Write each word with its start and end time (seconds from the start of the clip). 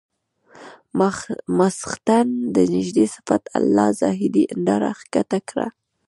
ماخستن 1.57 2.27
ته 2.55 2.61
نږدې 2.75 3.05
صفت 3.15 3.43
الله 3.57 3.87
زاهدي 4.01 4.43
هنداره 4.53 4.89
ښکته 4.99 5.39
کړه. 5.49 5.67